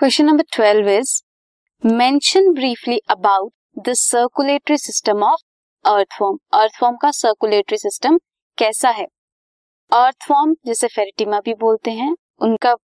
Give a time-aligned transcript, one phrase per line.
[0.00, 1.10] Question number twelve is
[1.84, 5.40] mention briefly about the circulatory system of
[5.84, 8.16] earthworm earthworm का circulatory system
[8.58, 9.04] कैसा है?
[9.92, 12.74] अर्थफॉर्म जिसे Pheretima भी बोलते हैं, उनका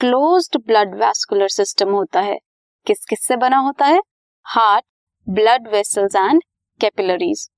[0.00, 2.38] क्लोज्ड ब्लड वैस्कुलर सिस्टम होता है।
[2.86, 4.00] किस किस से बना होता है?
[4.46, 4.84] Heart
[5.26, 6.42] blood vessels and
[6.80, 7.48] capillaries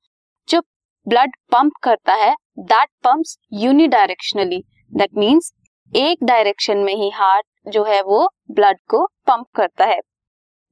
[0.48, 0.60] जो
[1.06, 5.52] ब्लड पंप करता है that pumps unidirectionally that means
[5.92, 10.00] एक डायरेक्शन में ही हार्ट जो है वो ब्लड को पंप करता है।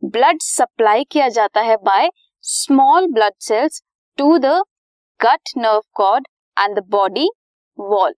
[0.02, 2.10] ब्लड सप्लाई किया जाता है by
[2.44, 3.82] small blood cells
[4.18, 4.46] to the
[5.20, 7.28] gut nerve cord and the body
[7.78, 8.14] wall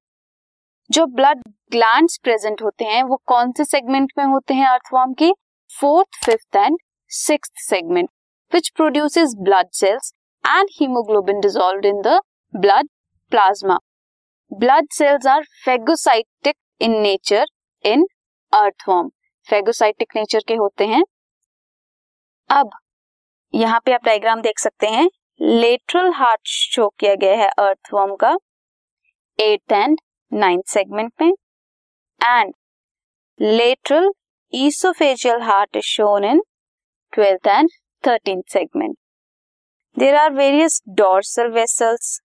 [0.90, 1.42] जो ब्लड
[1.72, 5.30] ग्लैंड्स प्रेजेंट होते हैं, वो कौन से सेगमेंट में होते हैं अर्थवॉर्म के?
[5.72, 6.76] Fourth fifth and
[7.10, 8.08] six segment
[8.52, 10.12] which produces blood cells
[10.44, 12.18] and haemoglobin dissolve in the
[12.54, 12.88] blood
[13.32, 13.78] plasma
[14.52, 17.46] blood cells are phagocytic in nature
[17.84, 18.06] in
[18.54, 19.08] earthworm
[19.48, 21.02] phagocytic nature के होते हैं।
[22.50, 22.70] अब,
[23.54, 25.08] यहाँ पे आप डायग्राम देख सकते हैं।
[25.40, 28.36] लेटरल हार्ट शो किया गया है अर्थवॉर्म का।
[29.38, 29.98] एट एंड
[30.32, 31.32] नाइन्थ सेगमेंट में।
[32.20, 32.52] And
[33.40, 34.10] lateral
[34.52, 36.42] oesophageal heart is shown in
[37.12, 37.68] twelfth and
[38.04, 38.96] thirteen segment
[39.96, 42.20] there are various dorsal vessels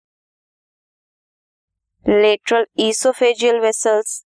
[2.06, 4.24] lateral oesophageal vessels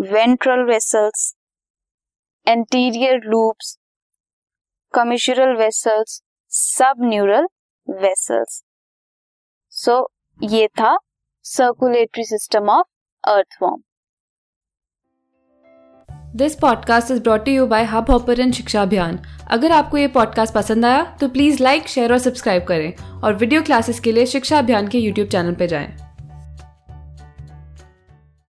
[0.00, 1.34] ventral vessels
[2.46, 3.78] anterior loops
[4.94, 7.46] commissural vessels sub neural
[7.90, 8.62] vessels
[9.70, 10.98] so ये था
[11.42, 12.86] circulatory system of
[13.24, 13.82] earthworm
[16.36, 19.18] this podcast is brought you by hub hopper Shiksha Abhiyan
[19.50, 23.62] अगर आपको ये podcast पसंद आया तो please like share और subscribe करें और वीडियो
[23.62, 26.07] क्लासेस के लिए शिक्षा अभियान के यूट्यूब चैनल पर जाएँ।